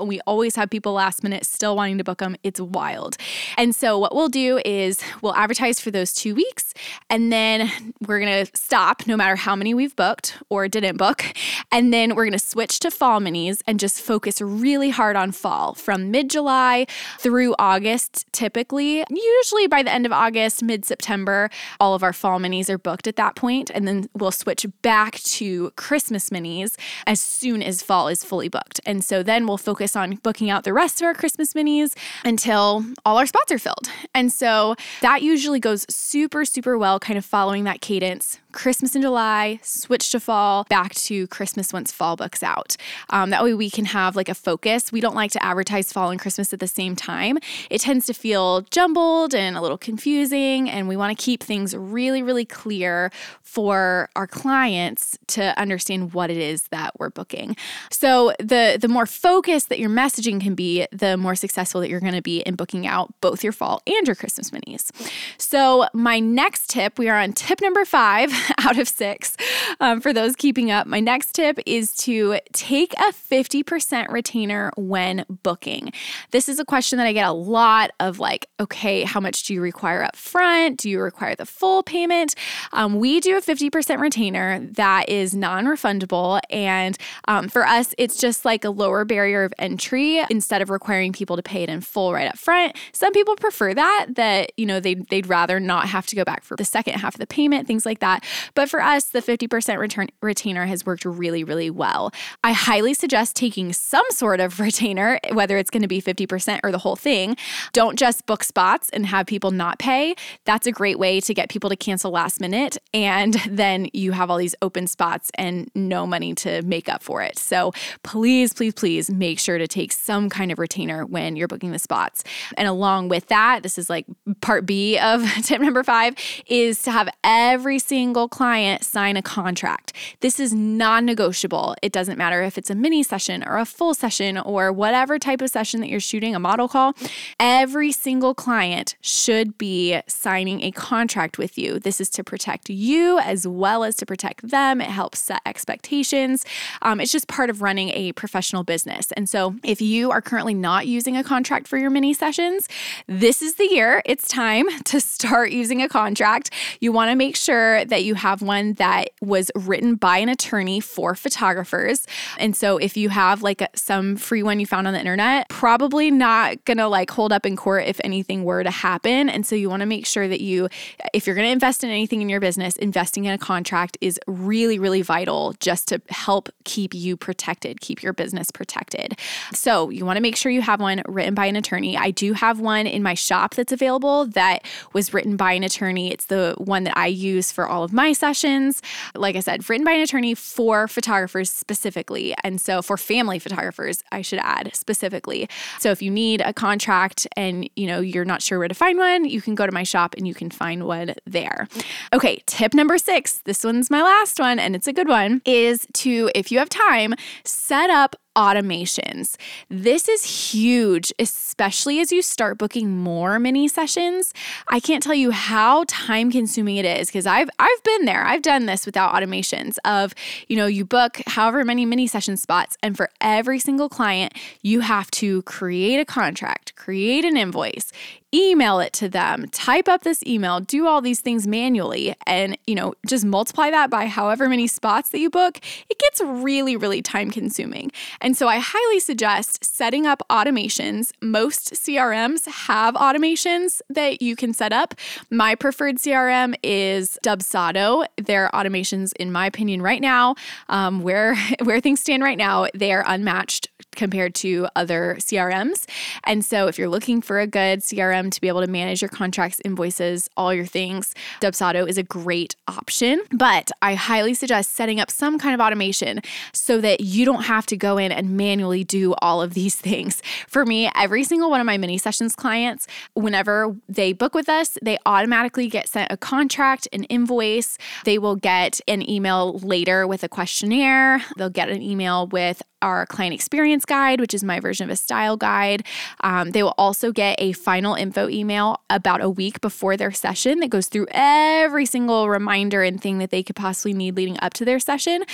and 0.00 0.08
we 0.08 0.20
always 0.26 0.56
have 0.56 0.70
people 0.70 0.92
last 0.92 1.22
minute 1.22 1.44
still 1.46 1.76
wanting 1.76 1.98
to 1.98 2.04
book 2.04 2.18
them. 2.18 2.36
It's 2.42 2.60
wild. 2.60 3.16
And 3.56 3.74
so, 3.74 3.98
what 3.98 4.14
we'll 4.14 4.28
do 4.28 4.60
is 4.64 5.00
we'll 5.22 5.34
advertise 5.34 5.80
for 5.80 5.90
those 5.90 6.12
two 6.12 6.34
weeks, 6.34 6.74
and 7.10 7.32
then 7.32 7.70
we're 8.06 8.20
gonna 8.20 8.46
stop 8.54 9.06
no 9.06 9.16
matter 9.16 9.36
how 9.36 9.56
many 9.56 9.74
we've 9.74 9.94
booked 9.96 10.36
or 10.48 10.68
didn't 10.68 10.95
book. 10.96 11.24
And 11.72 11.92
then 11.92 12.14
we're 12.14 12.24
gonna 12.24 12.38
switch 12.38 12.80
to 12.80 12.90
fall 12.90 13.20
minis 13.20 13.62
and 13.66 13.78
just 13.80 14.00
focus 14.00 14.40
really 14.40 14.90
hard 14.90 15.16
on 15.16 15.32
fall 15.32 15.74
from 15.74 16.10
mid 16.10 16.30
July 16.30 16.86
through 17.18 17.54
August, 17.58 18.26
typically. 18.32 19.04
Usually 19.10 19.66
by 19.66 19.82
the 19.82 19.92
end 19.92 20.06
of 20.06 20.12
August, 20.12 20.62
mid 20.62 20.84
September, 20.84 21.50
all 21.80 21.94
of 21.94 22.02
our 22.02 22.12
fall 22.12 22.38
minis 22.38 22.68
are 22.68 22.78
booked 22.78 23.06
at 23.06 23.16
that 23.16 23.34
point, 23.36 23.70
And 23.74 23.86
then 23.86 24.08
we'll 24.14 24.30
switch 24.30 24.66
back 24.82 25.16
to 25.36 25.70
Christmas 25.76 26.30
minis 26.30 26.76
as 27.06 27.20
soon 27.20 27.62
as 27.62 27.82
fall 27.82 28.08
is 28.08 28.24
fully 28.24 28.48
booked. 28.48 28.80
And 28.86 29.04
so 29.04 29.22
then 29.22 29.46
we'll 29.46 29.58
focus 29.58 29.96
on 29.96 30.16
booking 30.16 30.50
out 30.50 30.64
the 30.64 30.72
rest 30.72 31.00
of 31.00 31.06
our 31.06 31.14
Christmas 31.14 31.52
minis 31.52 31.96
until 32.24 32.84
all 33.04 33.18
our 33.18 33.26
spots 33.26 33.52
are 33.52 33.58
filled. 33.58 33.90
And 34.14 34.32
so 34.32 34.74
that 35.00 35.22
usually 35.22 35.60
goes 35.60 35.86
super, 35.88 36.44
super 36.44 36.78
well, 36.78 36.98
kind 36.98 37.18
of 37.18 37.24
following 37.24 37.64
that 37.64 37.80
cadence 37.80 38.38
Christmas 38.56 38.96
in 38.96 39.02
July, 39.02 39.60
switch 39.62 40.10
to 40.12 40.18
fall, 40.18 40.64
back 40.70 40.94
to 40.94 41.26
Christmas 41.26 41.74
once 41.74 41.92
fall 41.92 42.16
books 42.16 42.42
out. 42.42 42.74
Um, 43.10 43.28
that 43.28 43.44
way 43.44 43.52
we 43.52 43.68
can 43.68 43.84
have 43.84 44.16
like 44.16 44.30
a 44.30 44.34
focus. 44.34 44.90
We 44.90 45.02
don't 45.02 45.14
like 45.14 45.30
to 45.32 45.44
advertise 45.44 45.92
fall 45.92 46.10
and 46.10 46.18
Christmas 46.18 46.54
at 46.54 46.60
the 46.60 46.66
same 46.66 46.96
time. 46.96 47.36
It 47.68 47.82
tends 47.82 48.06
to 48.06 48.14
feel 48.14 48.62
jumbled 48.62 49.34
and 49.34 49.58
a 49.58 49.60
little 49.60 49.76
confusing, 49.76 50.70
and 50.70 50.88
we 50.88 50.96
want 50.96 51.16
to 51.16 51.22
keep 51.22 51.42
things 51.42 51.76
really, 51.76 52.22
really 52.22 52.46
clear 52.46 53.12
for 53.42 54.08
our 54.16 54.26
clients 54.26 55.18
to 55.28 55.58
understand 55.60 56.14
what 56.14 56.30
it 56.30 56.38
is 56.38 56.62
that 56.68 56.98
we're 56.98 57.10
booking. 57.10 57.56
So 57.90 58.32
the 58.38 58.78
the 58.80 58.88
more 58.88 59.04
focused 59.04 59.68
that 59.68 59.78
your 59.78 59.90
messaging 59.90 60.40
can 60.40 60.54
be, 60.54 60.86
the 60.92 61.18
more 61.18 61.34
successful 61.34 61.82
that 61.82 61.90
you're 61.90 62.00
going 62.00 62.14
to 62.14 62.22
be 62.22 62.40
in 62.40 62.54
booking 62.54 62.86
out 62.86 63.12
both 63.20 63.44
your 63.44 63.52
fall 63.52 63.82
and 63.86 64.06
your 64.06 64.16
Christmas 64.16 64.50
minis. 64.50 64.90
So 65.36 65.86
my 65.92 66.20
next 66.20 66.70
tip, 66.70 66.98
we 66.98 67.10
are 67.10 67.18
on 67.18 67.34
tip 67.34 67.60
number 67.60 67.84
five 67.84 68.32
out 68.58 68.78
of 68.78 68.88
six. 68.88 69.36
Um, 69.80 70.00
for 70.00 70.12
those 70.12 70.36
keeping 70.36 70.70
up, 70.70 70.86
my 70.86 71.00
next 71.00 71.32
tip 71.32 71.58
is 71.66 71.94
to 71.96 72.38
take 72.52 72.92
a 72.94 73.12
50% 73.12 74.10
retainer 74.10 74.72
when 74.76 75.24
booking. 75.42 75.92
This 76.30 76.48
is 76.48 76.58
a 76.58 76.64
question 76.64 76.98
that 76.98 77.06
I 77.06 77.12
get 77.12 77.26
a 77.26 77.32
lot 77.32 77.90
of 78.00 78.18
like, 78.18 78.48
okay, 78.60 79.02
how 79.02 79.20
much 79.20 79.44
do 79.44 79.54
you 79.54 79.60
require 79.60 80.02
up 80.02 80.16
front? 80.16 80.78
Do 80.78 80.90
you 80.90 81.00
require 81.00 81.34
the 81.34 81.46
full 81.46 81.82
payment? 81.82 82.34
Um, 82.72 82.98
we 82.98 83.20
do 83.20 83.36
a 83.36 83.40
50% 83.40 84.00
retainer 84.00 84.60
that 84.72 85.08
is 85.08 85.34
non 85.34 85.66
refundable. 85.66 86.40
And 86.50 86.96
um, 87.28 87.48
for 87.48 87.66
us, 87.66 87.94
it's 87.98 88.16
just 88.16 88.44
like 88.44 88.64
a 88.64 88.70
lower 88.70 89.04
barrier 89.04 89.44
of 89.44 89.52
entry 89.58 90.22
instead 90.30 90.62
of 90.62 90.70
requiring 90.70 91.12
people 91.12 91.36
to 91.36 91.42
pay 91.42 91.62
it 91.62 91.68
in 91.68 91.80
full 91.80 92.12
right 92.12 92.28
up 92.28 92.38
front. 92.38 92.76
Some 92.92 93.12
people 93.12 93.36
prefer 93.36 93.74
that, 93.74 94.06
that, 94.14 94.52
you 94.56 94.66
know, 94.66 94.80
they'd, 94.80 95.08
they'd 95.08 95.26
rather 95.26 95.60
not 95.60 95.88
have 95.88 96.06
to 96.06 96.16
go 96.16 96.24
back 96.24 96.44
for 96.44 96.56
the 96.56 96.64
second 96.64 96.94
half 96.94 97.14
of 97.14 97.20
the 97.20 97.26
payment, 97.26 97.66
things 97.66 97.86
like 97.86 98.00
that. 98.00 98.24
But 98.54 98.68
for 98.68 98.80
us, 98.80 99.06
the 99.06 99.20
50% 99.20 99.78
return 99.78 100.08
retainer 100.22 100.66
has 100.66 100.84
worked 100.84 101.04
really, 101.04 101.44
really 101.44 101.70
well. 101.70 102.12
I 102.44 102.52
highly 102.52 102.94
suggest 102.94 103.36
taking 103.36 103.72
some 103.72 104.04
sort 104.10 104.40
of 104.40 104.60
retainer, 104.66 105.18
whether 105.32 105.56
it's 105.58 105.70
going 105.70 105.82
to 105.82 105.88
be 105.88 106.00
50% 106.00 106.60
or 106.64 106.72
the 106.72 106.78
whole 106.78 106.96
thing. 106.96 107.36
Don't 107.72 107.98
just 107.98 108.26
book 108.26 108.44
spots 108.44 108.90
and 108.90 109.06
have 109.06 109.26
people 109.26 109.50
not 109.50 109.78
pay. 109.78 110.14
That's 110.44 110.66
a 110.66 110.72
great 110.72 110.98
way 110.98 111.20
to 111.20 111.34
get 111.34 111.48
people 111.48 111.70
to 111.70 111.76
cancel 111.76 112.10
last 112.10 112.40
minute. 112.40 112.78
And 112.94 113.34
then 113.48 113.88
you 113.92 114.12
have 114.12 114.30
all 114.30 114.38
these 114.38 114.54
open 114.62 114.86
spots 114.86 115.30
and 115.34 115.70
no 115.74 116.06
money 116.06 116.34
to 116.34 116.62
make 116.62 116.88
up 116.88 117.02
for 117.02 117.22
it. 117.22 117.38
So 117.38 117.72
please, 118.02 118.52
please, 118.52 118.74
please 118.74 119.10
make 119.10 119.38
sure 119.38 119.58
to 119.58 119.66
take 119.66 119.92
some 119.92 120.28
kind 120.28 120.52
of 120.52 120.58
retainer 120.58 121.04
when 121.04 121.36
you're 121.36 121.48
booking 121.48 121.72
the 121.72 121.78
spots. 121.78 122.24
And 122.56 122.68
along 122.68 123.08
with 123.08 123.26
that, 123.28 123.62
this 123.62 123.78
is 123.78 123.90
like 123.90 124.06
part 124.40 124.66
B 124.66 124.98
of 124.98 125.24
tip 125.42 125.60
number 125.60 125.82
five 125.82 126.14
is 126.46 126.82
to 126.82 126.90
have 126.90 127.08
every 127.24 127.78
single 127.78 128.25
client 128.28 128.84
sign 128.84 129.16
a 129.16 129.22
contract. 129.22 129.92
This 130.20 130.40
is 130.40 130.52
non 130.52 131.04
negotiable. 131.04 131.74
It 131.82 131.92
doesn't 131.92 132.18
matter 132.18 132.42
if 132.42 132.58
it's 132.58 132.70
a 132.70 132.74
mini 132.74 133.02
session 133.02 133.42
or 133.46 133.58
a 133.58 133.64
full 133.64 133.94
session 133.94 134.38
or 134.38 134.72
whatever 134.72 135.18
type 135.18 135.40
of 135.40 135.50
session 135.50 135.80
that 135.80 135.88
you're 135.88 136.00
shooting, 136.00 136.34
a 136.34 136.38
model 136.38 136.68
call. 136.68 136.94
Every 137.40 137.92
single 137.92 138.34
client 138.34 138.96
should 139.00 139.58
be 139.58 140.00
signing 140.06 140.62
a 140.62 140.70
contract 140.70 141.38
with 141.38 141.58
you. 141.58 141.78
This 141.78 142.00
is 142.00 142.10
to 142.10 142.24
protect 142.24 142.70
you 142.70 143.18
as 143.18 143.46
well 143.46 143.84
as 143.84 143.96
to 143.96 144.06
protect 144.06 144.48
them. 144.48 144.80
It 144.80 144.88
helps 144.88 145.20
set 145.20 145.40
expectations. 145.46 146.44
Um, 146.82 147.00
it's 147.00 147.12
just 147.12 147.28
part 147.28 147.50
of 147.50 147.62
running 147.62 147.90
a 147.90 148.12
professional 148.12 148.64
business. 148.64 149.12
And 149.12 149.28
so, 149.28 149.56
if 149.62 149.80
you 149.80 150.10
are 150.10 150.20
currently 150.20 150.54
not 150.54 150.86
using 150.86 151.16
a 151.16 151.24
contract 151.24 151.68
for 151.68 151.78
your 151.78 151.90
mini 151.90 152.14
sessions, 152.14 152.68
this 153.06 153.42
is 153.42 153.54
the 153.54 153.68
year. 153.72 154.02
It's 154.04 154.28
time 154.28 154.66
to 154.84 155.00
start 155.00 155.50
using 155.50 155.82
a 155.82 155.88
contract. 155.88 156.50
You 156.80 156.92
want 156.92 157.10
to 157.10 157.16
make 157.16 157.36
sure 157.36 157.84
that 157.84 158.04
you 158.06 158.14
have 158.14 158.40
one 158.40 158.74
that 158.74 159.10
was 159.20 159.50
written 159.54 159.96
by 159.96 160.18
an 160.18 160.28
attorney 160.28 160.80
for 160.80 161.14
photographers. 161.14 162.06
And 162.38 162.56
so 162.56 162.78
if 162.78 162.96
you 162.96 163.08
have 163.08 163.42
like 163.42 163.68
some 163.74 164.16
free 164.16 164.42
one 164.42 164.60
you 164.60 164.66
found 164.66 164.86
on 164.86 164.94
the 164.94 165.00
internet, 165.00 165.48
probably 165.48 166.10
not 166.10 166.64
going 166.64 166.78
to 166.78 166.88
like 166.88 167.10
hold 167.10 167.32
up 167.32 167.44
in 167.44 167.56
court 167.56 167.84
if 167.86 168.00
anything 168.04 168.44
were 168.44 168.62
to 168.62 168.70
happen. 168.70 169.28
And 169.28 169.44
so 169.44 169.54
you 169.54 169.68
want 169.68 169.80
to 169.80 169.86
make 169.86 170.06
sure 170.06 170.28
that 170.28 170.40
you, 170.40 170.68
if 171.12 171.26
you're 171.26 171.36
going 171.36 171.46
to 171.46 171.52
invest 171.52 171.84
in 171.84 171.90
anything 171.90 172.22
in 172.22 172.28
your 172.28 172.40
business, 172.40 172.76
investing 172.76 173.24
in 173.24 173.32
a 173.32 173.38
contract 173.38 173.98
is 174.00 174.18
really, 174.26 174.78
really 174.78 175.02
vital 175.02 175.54
just 175.60 175.88
to 175.88 176.00
help 176.08 176.48
keep 176.64 176.94
you 176.94 177.16
protected, 177.16 177.80
keep 177.80 178.02
your 178.02 178.12
business 178.12 178.50
protected. 178.50 179.18
So 179.52 179.90
you 179.90 180.06
want 180.06 180.16
to 180.16 180.22
make 180.22 180.36
sure 180.36 180.52
you 180.52 180.62
have 180.62 180.80
one 180.80 181.02
written 181.06 181.34
by 181.34 181.46
an 181.46 181.56
attorney. 181.56 181.96
I 181.96 182.10
do 182.10 182.32
have 182.32 182.60
one 182.60 182.86
in 182.86 183.02
my 183.02 183.14
shop 183.14 183.54
that's 183.54 183.72
available 183.72 184.26
that 184.28 184.64
was 184.92 185.12
written 185.12 185.36
by 185.36 185.52
an 185.52 185.64
attorney. 185.64 186.12
It's 186.12 186.26
the 186.26 186.54
one 186.58 186.84
that 186.84 186.96
I 186.96 187.06
use 187.06 187.50
for 187.50 187.66
all 187.66 187.82
of 187.82 187.92
my 187.96 188.12
sessions. 188.12 188.80
Like 189.16 189.34
I 189.34 189.40
said, 189.40 189.68
written 189.68 189.84
by 189.84 189.92
an 189.92 190.02
attorney 190.02 190.34
for 190.34 190.86
photographers 190.86 191.50
specifically. 191.50 192.34
And 192.44 192.60
so 192.60 192.82
for 192.82 192.96
family 192.96 193.40
photographers, 193.40 194.04
I 194.12 194.22
should 194.22 194.38
add 194.38 194.70
specifically. 194.74 195.48
So 195.80 195.90
if 195.90 196.00
you 196.00 196.10
need 196.12 196.42
a 196.42 196.52
contract 196.52 197.26
and 197.36 197.68
you 197.74 197.88
know 197.88 198.00
you're 198.00 198.24
not 198.24 198.42
sure 198.42 198.58
where 198.58 198.68
to 198.68 198.74
find 198.74 198.98
one, 198.98 199.24
you 199.24 199.40
can 199.42 199.56
go 199.56 199.66
to 199.66 199.72
my 199.72 199.82
shop 199.82 200.14
and 200.16 200.28
you 200.28 200.34
can 200.34 200.50
find 200.50 200.86
one 200.86 201.14
there. 201.26 201.66
Okay, 202.12 202.42
tip 202.46 202.74
number 202.74 202.98
6. 202.98 203.42
This 203.44 203.64
one's 203.64 203.90
my 203.90 204.02
last 204.02 204.38
one 204.38 204.58
and 204.58 204.76
it's 204.76 204.86
a 204.86 204.92
good 204.92 205.08
one 205.08 205.42
is 205.44 205.86
to 205.94 206.30
if 206.34 206.52
you 206.52 206.58
have 206.58 206.68
time, 206.68 207.14
set 207.44 207.90
up 207.90 208.14
automations. 208.36 209.36
This 209.70 210.08
is 210.08 210.52
huge, 210.52 211.12
especially 211.18 212.00
as 212.00 212.12
you 212.12 212.22
start 212.22 212.58
booking 212.58 212.90
more 212.90 213.38
mini 213.38 213.66
sessions. 213.66 214.32
I 214.68 214.78
can't 214.78 215.02
tell 215.02 215.14
you 215.14 215.30
how 215.30 215.84
time 215.88 216.30
consuming 216.30 216.76
it 216.76 216.84
is 216.84 217.08
because 217.08 217.26
I've 217.26 217.48
I've 217.58 217.82
been 217.82 218.04
there. 218.04 218.24
I've 218.24 218.42
done 218.42 218.66
this 218.66 218.86
without 218.86 219.14
automations 219.14 219.76
of, 219.84 220.14
you 220.48 220.56
know, 220.56 220.66
you 220.66 220.84
book 220.84 221.20
however 221.26 221.64
many 221.64 221.86
mini 221.86 222.06
session 222.06 222.36
spots 222.36 222.76
and 222.82 222.96
for 222.96 223.10
every 223.20 223.58
single 223.58 223.88
client, 223.88 224.34
you 224.62 224.80
have 224.80 225.10
to 225.12 225.42
create 225.42 225.98
a 225.98 226.04
contract, 226.04 226.76
create 226.76 227.24
an 227.24 227.36
invoice, 227.36 227.90
email 228.34 228.80
it 228.80 228.92
to 228.92 229.08
them, 229.08 229.46
type 229.50 229.88
up 229.88 230.02
this 230.02 230.22
email, 230.26 230.60
do 230.60 230.86
all 230.86 231.00
these 231.00 231.20
things 231.20 231.46
manually, 231.46 232.14
and 232.26 232.58
you 232.66 232.74
know, 232.74 232.94
just 233.06 233.24
multiply 233.24 233.70
that 233.70 233.88
by 233.88 234.06
however 234.06 234.48
many 234.48 234.66
spots 234.66 235.10
that 235.10 235.20
you 235.20 235.30
book, 235.30 235.58
it 235.88 235.98
gets 235.98 236.20
really, 236.20 236.76
really 236.76 237.00
time 237.00 237.30
consuming. 237.30 237.90
And 238.26 238.36
so 238.36 238.48
I 238.48 238.58
highly 238.58 238.98
suggest 238.98 239.64
setting 239.64 240.04
up 240.04 240.20
automations. 240.28 241.12
Most 241.22 241.74
CRMs 241.74 242.48
have 242.66 242.96
automations 242.96 243.80
that 243.88 244.20
you 244.20 244.34
can 244.34 244.52
set 244.52 244.72
up. 244.72 244.94
My 245.30 245.54
preferred 245.54 245.98
CRM 245.98 246.56
is 246.64 247.20
Dubsado. 247.22 248.04
Their 248.16 248.50
automations, 248.52 249.12
in 249.20 249.30
my 249.30 249.46
opinion, 249.46 249.80
right 249.80 250.00
now, 250.00 250.34
um, 250.68 251.02
where 251.02 251.36
where 251.62 251.80
things 251.80 252.00
stand 252.00 252.24
right 252.24 252.36
now, 252.36 252.66
they 252.74 252.90
are 252.90 253.04
unmatched 253.06 253.68
compared 253.96 254.34
to 254.36 254.68
other 254.76 255.16
CRMs. 255.18 255.84
And 256.24 256.44
so 256.44 256.66
if 256.68 256.78
you're 256.78 256.88
looking 256.88 257.20
for 257.20 257.40
a 257.40 257.46
good 257.46 257.80
CRM 257.80 258.30
to 258.30 258.40
be 258.40 258.48
able 258.48 258.60
to 258.60 258.66
manage 258.66 259.02
your 259.02 259.08
contracts, 259.08 259.60
invoices, 259.64 260.28
all 260.36 260.54
your 260.54 260.66
things, 260.66 261.14
Dubsado 261.40 261.88
is 261.88 261.98
a 261.98 262.02
great 262.02 262.54
option. 262.68 263.20
But 263.32 263.70
I 263.82 263.94
highly 263.94 264.34
suggest 264.34 264.74
setting 264.74 265.00
up 265.00 265.10
some 265.10 265.38
kind 265.38 265.54
of 265.54 265.60
automation 265.60 266.20
so 266.52 266.80
that 266.80 267.00
you 267.00 267.24
don't 267.24 267.44
have 267.44 267.66
to 267.66 267.76
go 267.76 267.98
in 267.98 268.12
and 268.12 268.36
manually 268.36 268.84
do 268.84 269.14
all 269.22 269.42
of 269.42 269.54
these 269.54 269.74
things. 269.74 270.22
For 270.46 270.64
me, 270.64 270.90
every 270.94 271.24
single 271.24 271.50
one 271.50 271.60
of 271.60 271.66
my 271.66 271.78
mini 271.78 271.98
sessions 271.98 272.36
clients, 272.36 272.86
whenever 273.14 273.74
they 273.88 274.12
book 274.12 274.34
with 274.34 274.48
us, 274.48 274.76
they 274.82 274.98
automatically 275.06 275.68
get 275.68 275.88
sent 275.88 276.12
a 276.12 276.16
contract, 276.16 276.86
an 276.92 277.04
invoice. 277.04 277.78
They 278.04 278.18
will 278.18 278.36
get 278.36 278.80
an 278.86 279.08
email 279.08 279.58
later 279.58 280.06
with 280.06 280.22
a 280.22 280.28
questionnaire. 280.28 281.22
They'll 281.36 281.50
get 281.50 281.68
an 281.68 281.82
email 281.82 282.26
with 282.26 282.62
our 282.82 283.06
client 283.06 283.34
experience 283.34 283.84
guide, 283.86 284.20
which 284.20 284.34
is 284.34 284.44
my 284.44 284.60
version 284.60 284.84
of 284.84 284.90
a 284.90 284.96
style 284.96 285.36
guide. 285.36 285.84
Um, 286.22 286.50
they 286.50 286.62
will 286.62 286.74
also 286.76 287.12
get 287.12 287.36
a 287.40 287.52
final 287.52 287.94
info 287.94 288.28
email 288.28 288.80
about 288.90 289.20
a 289.20 289.30
week 289.30 289.60
before 289.60 289.96
their 289.96 290.12
session 290.12 290.60
that 290.60 290.70
goes 290.70 290.86
through 290.86 291.06
every 291.10 291.86
single 291.86 292.28
reminder 292.28 292.82
and 292.82 293.00
thing 293.00 293.18
that 293.18 293.30
they 293.30 293.42
could 293.42 293.56
possibly 293.56 293.92
need 293.92 294.16
leading 294.16 294.38
up 294.40 294.52
to 294.54 294.64
their 294.64 294.78
session. 294.78 295.24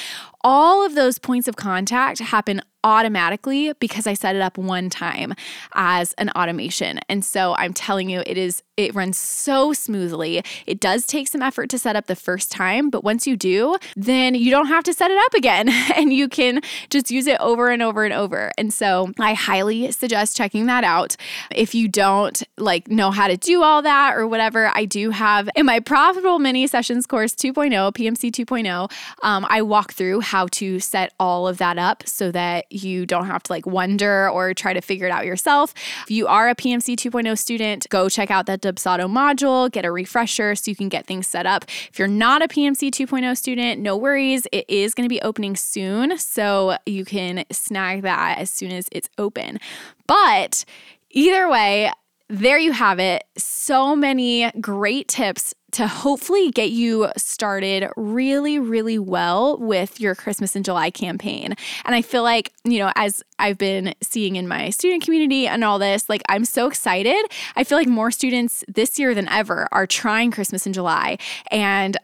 All 0.43 0.85
of 0.85 0.95
those 0.95 1.19
points 1.19 1.49
of 1.49 1.57
contact 1.57 2.19
happen 2.19 2.63
automatically 2.85 3.73
because 3.75 4.07
I 4.07 4.15
set 4.15 4.37
it 4.37 4.43
up 4.43 4.59
one 4.59 4.91
time 4.91 5.35
as 5.75 6.13
an 6.15 6.31
automation. 6.31 7.01
And 7.09 7.25
so 7.25 7.55
I'm 7.57 7.73
telling 7.73 8.11
you, 8.11 8.23
it 8.27 8.37
is, 8.37 8.63
it 8.77 8.95
runs 8.95 9.19
so 9.19 9.73
smoothly. 9.73 10.43
It 10.67 10.81
does 10.81 11.07
take 11.07 11.29
some 11.29 11.43
effort 11.43 11.69
to 11.71 11.79
set 11.79 11.97
up 11.97 12.07
the 12.07 12.17
first 12.17 12.51
time, 12.51 12.91
but 12.91 13.05
once 13.05 13.27
you 13.27 13.37
do, 13.37 13.77
then 13.97 14.35
you 14.35 14.51
don't 14.51 14.67
have 14.67 14.85
to 14.85 14.95
set 14.95 15.11
it 15.11 15.19
up 15.19 15.35
again 15.35 15.69
and 15.97 16.13
you 16.13 16.29
can 16.29 16.61
just 16.91 17.11
use 17.11 17.27
it 17.27 17.41
over 17.41 17.71
and 17.71 17.83
over 17.83 18.05
and 18.05 18.15
over. 18.15 18.51
And 18.59 18.73
so 18.73 19.13
I 19.19 19.35
highly 19.35 19.93
suggest 19.93 20.37
checking 20.37 20.67
that 20.67 20.85
out. 20.85 21.17
If 21.55 21.75
you 21.75 21.89
don't 21.89 22.43
like 22.59 22.89
know 22.89 23.11
how 23.11 23.29
to 23.29 23.37
do 23.37 23.63
all 23.63 23.83
that 23.83 24.17
or 24.17 24.27
whatever, 24.27 24.71
I 24.75 24.85
do 24.85 25.11
have 25.11 25.49
in 25.55 25.67
my 25.67 25.81
profitable 25.81 26.39
mini 26.39 26.67
sessions 26.67 27.07
course 27.07 27.35
2.0, 27.35 27.71
PMC 27.93 28.31
2.0, 28.31 28.91
um, 29.23 29.47
I 29.49 29.63
walk 29.63 29.93
through 29.93 30.21
how 30.21 30.47
to 30.53 30.81
set 30.81 31.13
all 31.21 31.47
of 31.47 31.59
that 31.59 31.79
up 31.79 32.03
so 32.07 32.31
that 32.33 32.67
you 32.73 33.07
don't 33.07 33.27
have 33.27 33.43
to 33.45 33.53
like 33.53 33.67
wonder 33.67 34.29
or 34.29 34.55
try 34.55 34.73
to 34.73 34.81
figure 34.81 35.07
it 35.07 35.11
out 35.11 35.25
yourself. 35.25 35.75
If 36.03 36.11
you 36.11 36.27
are 36.27 36.49
a 36.49 36.55
PMC 36.55 36.97
2.0 36.97 37.39
student, 37.39 37.87
go 37.89 38.09
check 38.09 38.31
out 38.31 38.47
that 38.47 38.61
Dubsado 38.63 39.11
module, 39.11 39.71
get 39.71 39.85
a 39.85 39.93
refresher 39.93 40.55
so 40.55 40.71
you 40.71 40.77
can 40.77 40.89
get 40.89 41.07
things 41.07 41.27
set 41.27 41.47
up. 41.47 41.65
If 41.91 41.99
you're 41.99 42.09
not 42.09 42.43
a 42.43 42.49
PMC 42.49 42.91
2.0 42.91 43.37
student, 43.37 43.81
no 43.81 43.97
worries. 43.97 44.47
It 44.53 44.65
is 44.69 44.95
going 44.95 45.05
to 45.05 45.13
be 45.13 45.21
opening 45.23 45.57
soon. 45.57 46.19
So 46.19 46.77
you 46.87 47.05
can 47.05 47.45
snag 47.51 48.03
that 48.03 48.39
as 48.39 48.51
soon 48.51 48.73
as 48.73 48.89
it's 48.93 49.09
open. 49.19 49.59
But 50.07 50.65
either 51.11 51.49
way, 51.49 51.91
there 52.33 52.59
you 52.59 52.73
have 52.73 52.99
it. 52.99 53.25
So 53.37 53.95
many 53.95 54.51
great 54.53 55.07
tips 55.07 55.55
to 55.73 55.87
hopefully 55.87 56.51
get 56.51 56.71
you 56.71 57.09
started 57.15 57.91
really, 57.95 58.59
really 58.59 58.99
well 58.99 59.59
with 59.59 60.01
your 60.01 60.15
Christmas 60.15 60.57
in 60.57 60.63
July 60.63 60.91
campaign. 60.91 61.55
And 61.85 61.95
I 61.95 62.01
feel 62.01 62.23
like, 62.23 62.51
you 62.65 62.79
know, 62.79 62.91
as 62.97 63.23
I've 63.39 63.59
been 63.59 63.95
seeing 64.03 64.37
in 64.37 64.49
my 64.49 64.71
student 64.71 65.03
community 65.03 65.47
and 65.47 65.63
all 65.63 65.79
this, 65.79 66.09
like 66.09 66.23
I'm 66.31 66.47
so 66.47 66.67
excited. 66.67 67.23
I 67.55 67.65
feel 67.65 67.77
like 67.77 67.89
more 67.89 68.11
students 68.11 68.65
this 68.67 68.99
year 68.99 69.15
than 69.15 69.29
ever 69.29 69.69
are 69.71 69.87
trying 69.87 70.31
Christmas 70.31 70.67
in 70.67 70.73
July. 70.73 71.19
And 71.51 71.99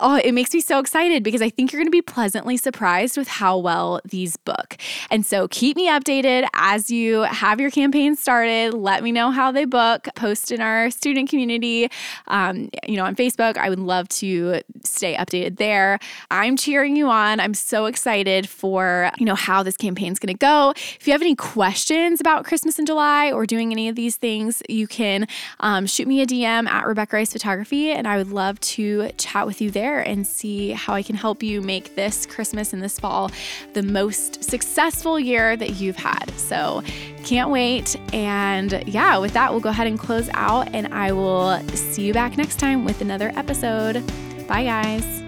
oh, 0.00 0.20
it 0.22 0.32
makes 0.32 0.52
me 0.52 0.60
so 0.60 0.78
excited 0.78 1.22
because 1.22 1.42
I 1.42 1.50
think 1.50 1.72
you're 1.72 1.80
going 1.80 1.86
to 1.86 1.90
be 1.90 2.02
pleasantly 2.02 2.56
surprised 2.56 3.16
with 3.16 3.28
how 3.28 3.58
well 3.58 4.00
these 4.04 4.36
book. 4.36 4.76
And 5.10 5.24
so 5.24 5.48
keep 5.48 5.76
me 5.76 5.88
updated 5.88 6.46
as 6.54 6.90
you 6.90 7.22
have 7.22 7.60
your 7.60 7.70
campaign 7.70 8.16
started. 8.16 8.74
Let 8.74 9.02
me 9.02 9.12
know 9.12 9.30
how 9.30 9.52
they 9.52 9.64
book. 9.64 10.08
Post 10.14 10.52
in 10.52 10.60
our 10.60 10.90
student 10.90 11.28
community, 11.28 11.88
um, 12.28 12.70
you 12.86 12.96
know, 12.96 13.04
on 13.04 13.14
Facebook. 13.16 13.56
I 13.56 13.68
would 13.68 13.78
love 13.78 14.08
to 14.10 14.60
stay 14.84 15.14
updated 15.16 15.56
there. 15.56 15.98
I'm 16.30 16.56
cheering 16.56 16.96
you 16.96 17.08
on. 17.08 17.40
I'm 17.40 17.54
so 17.54 17.86
excited 17.86 18.48
for, 18.48 19.10
you 19.18 19.26
know, 19.26 19.34
how 19.34 19.62
this 19.62 19.76
campaign's 19.76 20.18
going 20.18 20.34
to 20.34 20.38
go. 20.38 20.70
If 20.70 21.06
you 21.06 21.12
have 21.12 21.22
any 21.22 21.34
questions 21.34 22.20
about 22.20 22.44
Christmas 22.44 22.78
in 22.78 22.86
July 22.86 23.30
or 23.30 23.46
doing 23.46 23.72
any 23.72 23.88
of 23.88 23.96
these 23.96 24.16
things, 24.16 24.62
you 24.68 24.86
can 24.86 25.26
um, 25.60 25.86
shoot 25.86 26.08
me 26.08 26.22
a 26.22 26.26
DM 26.26 26.68
at 26.68 26.86
Rebecca 26.86 27.16
Rice 27.16 27.32
Photography, 27.32 27.90
and 27.90 28.06
I 28.06 28.16
would 28.16 28.30
love 28.30 28.60
to 28.60 29.10
chat 29.16 29.46
with 29.46 29.60
you 29.60 29.70
there 29.74 30.00
and 30.00 30.26
see 30.26 30.70
how 30.70 30.94
I 30.94 31.02
can 31.02 31.16
help 31.16 31.42
you 31.42 31.60
make 31.60 31.94
this 31.94 32.24
Christmas 32.24 32.72
and 32.72 32.82
this 32.82 32.98
fall 32.98 33.30
the 33.74 33.82
most 33.82 34.42
successful 34.42 35.20
year 35.20 35.56
that 35.56 35.74
you've 35.74 35.96
had. 35.96 36.30
So, 36.38 36.82
can't 37.24 37.50
wait. 37.50 37.96
And 38.14 38.82
yeah, 38.86 39.18
with 39.18 39.34
that, 39.34 39.50
we'll 39.50 39.60
go 39.60 39.70
ahead 39.70 39.86
and 39.86 39.98
close 39.98 40.30
out, 40.32 40.74
and 40.74 40.92
I 40.94 41.12
will 41.12 41.58
see 41.68 42.02
you 42.02 42.12
back 42.12 42.36
next 42.36 42.58
time 42.58 42.84
with 42.84 43.00
another 43.00 43.32
episode. 43.36 44.02
Bye, 44.46 44.64
guys. 44.64 45.23